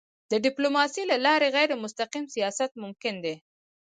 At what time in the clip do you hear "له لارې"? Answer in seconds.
1.11-1.53